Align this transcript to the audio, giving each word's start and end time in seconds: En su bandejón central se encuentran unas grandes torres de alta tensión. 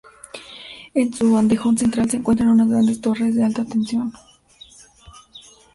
En 0.95 1.13
su 1.13 1.31
bandejón 1.31 1.77
central 1.77 2.09
se 2.09 2.17
encuentran 2.17 2.49
unas 2.49 2.67
grandes 2.69 2.99
torres 3.01 3.35
de 3.35 3.43
alta 3.43 3.65
tensión. 3.65 4.11